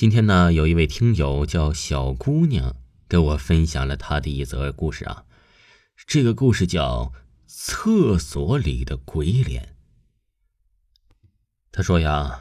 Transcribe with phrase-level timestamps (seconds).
[0.00, 2.74] 今天呢，有一位听友叫小姑娘，
[3.06, 5.26] 给我分享了她的一则故事啊。
[6.06, 7.12] 这个故事叫
[7.46, 9.62] 《厕所里的鬼脸》。
[11.70, 12.40] 她说呀，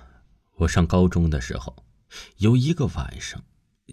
[0.56, 1.84] 我上高中的时候，
[2.38, 3.44] 有一个晚上，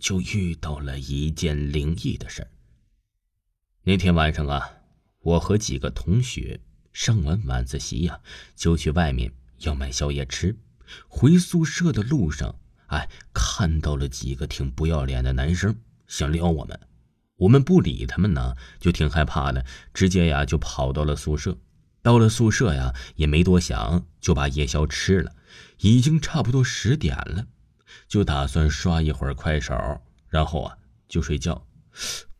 [0.01, 2.51] 就遇到了一件灵异的事儿。
[3.83, 4.75] 那天晚上啊，
[5.23, 6.61] 我和几个同学
[6.93, 8.21] 上完晚自习呀，
[8.55, 10.57] 就去外面要买宵夜吃，
[11.09, 12.55] 回宿舍的路上。
[12.87, 16.79] 哎，看到了几个挺不要脸的男生想撩我们，
[17.37, 21.57] 我们不理他们呢，就挺害怕的，直接呀就跑到了宿舍。
[22.03, 25.33] 到了宿舍呀，也没多想，就把夜宵吃了。
[25.81, 27.47] 已经差不多十点了，
[28.07, 29.75] 就打算刷一会儿快手，
[30.29, 30.79] 然后啊
[31.09, 31.67] 就睡觉。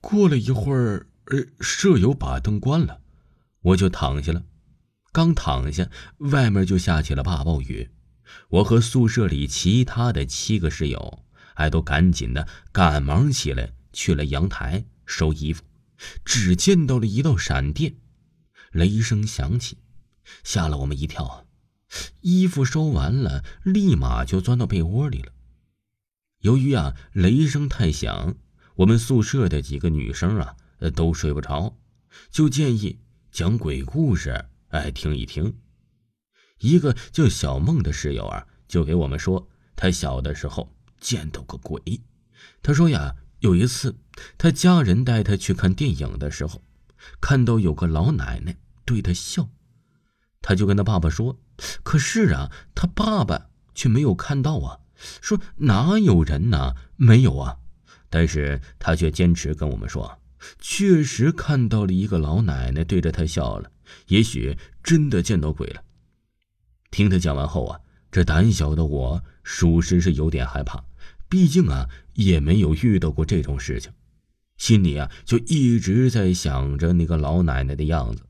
[0.01, 3.01] 过了一会儿，呃，舍友把灯关了，
[3.63, 4.45] 我就躺下了。
[5.11, 5.89] 刚躺下，
[6.19, 7.91] 外面就下起了大暴雨。
[8.49, 15.63] 我和宿舍里其他的七个室友，哎，都赶紧的赶忙起来去了阳台收衣服。
[16.25, 17.97] 只见到了一道闪电，
[18.73, 19.79] 雷声响起，
[20.45, 21.45] 吓了我们一跳啊！
[22.21, 25.33] 衣服收完了，立马就钻到被窝里了。
[26.41, 28.37] 由于啊雷声太响，
[28.75, 30.57] 我们宿舍的几个女生啊，
[30.95, 31.79] 都睡不着，
[32.31, 32.99] 就建议
[33.31, 35.57] 讲鬼故事，哎，听一听。
[36.59, 42.01] 一个叫小梦的室友啊，就给我们说，他小的时候见到个鬼。
[42.63, 43.97] 他说呀，有一次
[44.39, 46.63] 他家人带他去看电影的时候，
[47.21, 49.49] 看到有个老奶奶对他笑，
[50.41, 51.39] 他就跟他爸爸说，
[51.83, 54.79] 可是啊，他爸爸却没有看到啊，
[55.21, 56.75] 说哪有人呢？
[56.97, 57.59] 没有啊。
[58.09, 60.21] 但是他却坚持跟我们说，
[60.59, 63.71] 确实看到了一个老奶奶对着他笑了，
[64.07, 65.83] 也许真的见到鬼了。
[66.97, 67.81] 听他讲完后啊，
[68.11, 70.83] 这胆小的我属实是有点害怕，
[71.29, 73.93] 毕竟啊也没有遇到过这种事情，
[74.57, 78.23] 心里啊就一直在想着那个老奶奶的样子。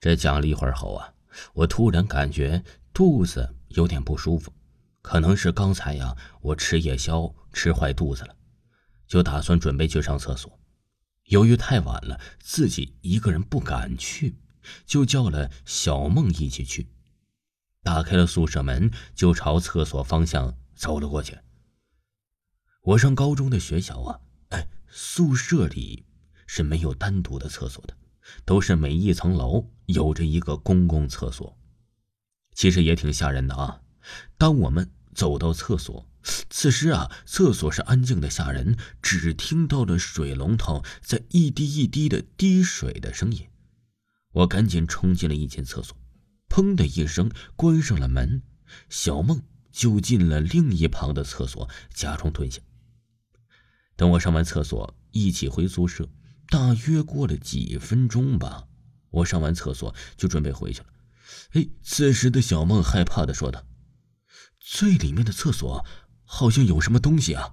[0.00, 1.12] 这讲了一会儿后啊，
[1.52, 2.64] 我突然感觉
[2.94, 4.50] 肚子有点不舒服，
[5.02, 8.34] 可能是刚才呀我吃夜宵吃坏肚子了，
[9.06, 10.58] 就打算准备去上厕所。
[11.24, 14.34] 由于太晚了，自己一个人不敢去，
[14.86, 16.86] 就叫了小梦一起去。
[17.86, 21.38] 打开了宿舍门，就朝厕所方向走了过去。
[22.82, 26.04] 我上高中的学校啊，哎，宿舍里
[26.48, 27.96] 是没有单独的厕所的，
[28.44, 31.56] 都是每一层楼有着一个公共厕所。
[32.56, 33.80] 其实也挺吓人的啊。
[34.36, 36.08] 当我们走到厕所，
[36.50, 43.46] 此时啊，厕所是安静的吓人，只听到了水龙头在一滴一滴的滴水的声音。
[44.32, 45.96] 我赶紧冲进了一间厕所。
[46.56, 48.40] 砰的一声，关上了门，
[48.88, 52.62] 小梦就进了另一旁的厕所，假装蹲下。
[53.94, 56.08] 等我上完厕所，一起回宿舍，
[56.48, 58.68] 大约过了几分钟吧。
[59.10, 60.86] 我上完厕所就准备回去了。
[61.50, 63.62] 哎，此时的小梦害怕的说道
[64.58, 65.84] ：“最里面的厕所
[66.24, 67.52] 好像有什么东西啊！”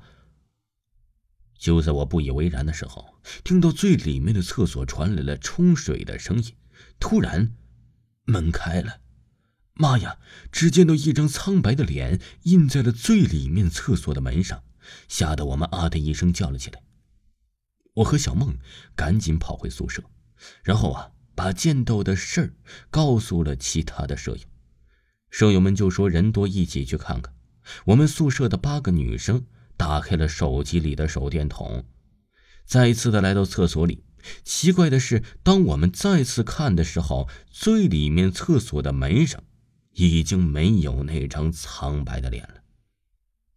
[1.59, 6.55] 就在我不以为然的时候，听到最里面的厕所传来了冲水的声音，
[7.01, 7.53] 突然。
[8.25, 9.01] 门开了，
[9.73, 10.17] 妈呀！
[10.51, 14.63] 只见到一张苍白的脸印在了最里面厕所的门上，
[15.07, 16.81] 吓得我们啊的一声叫了起来。
[17.95, 18.57] 我和小梦
[18.95, 20.03] 赶紧跑回宿舍，
[20.63, 22.53] 然后啊，把见到的事儿
[22.89, 24.41] 告诉了其他的舍友。
[25.29, 27.33] 舍友们就说人多一起去看看。
[27.85, 29.45] 我们宿舍的八个女生
[29.77, 31.85] 打开了手机里的手电筒，
[32.65, 34.03] 再一次的来到厕所里。
[34.43, 39.43] 奇怪的是，当我们再次看的时候，最里面厕所的门上
[39.93, 42.63] 已经没有那张苍白的脸了。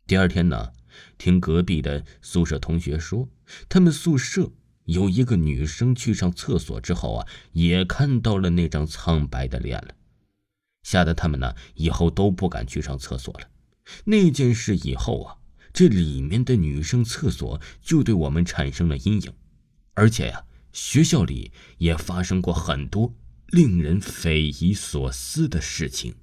[0.06, 0.72] 第二天呢，
[1.18, 3.28] 听隔壁的宿舍同学说，
[3.68, 4.52] 他们宿舍
[4.84, 9.94] 有一个女生去上厕所之后啊，也看到了那张苍白的脸了，
[10.82, 13.48] 吓得他们呢以后都不敢去上厕所了。
[14.04, 15.36] 那件事以后啊，
[15.72, 19.32] 这里面的女生厕所就对我们产生了阴影，
[19.94, 20.44] 而且呀。
[20.76, 23.14] 学校里也发生过很多
[23.48, 26.14] 令人匪夷所思的事情。